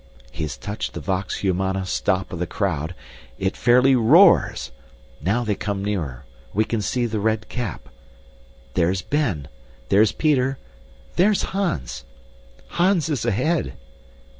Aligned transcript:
He 0.31 0.41
has 0.45 0.57
touched 0.57 0.95
the 0.95 0.99
vox 0.99 1.41
humana 1.41 1.85
stop 1.85 2.33
of 2.33 2.39
the 2.39 2.47
crowd; 2.47 2.95
it 3.37 3.55
fairly 3.55 3.95
roars. 3.95 4.71
Now 5.21 5.43
they 5.43 5.53
come 5.53 5.85
nearer 5.85 6.25
we 6.55 6.65
can 6.65 6.81
see 6.81 7.05
the 7.05 7.19
red 7.19 7.49
cap. 7.49 7.87
There's 8.73 9.03
Ben 9.03 9.47
there's 9.89 10.11
Peter 10.11 10.57
there's 11.17 11.43
Hans! 11.53 12.03
Hans 12.69 13.09
is 13.09 13.25
ahead! 13.25 13.73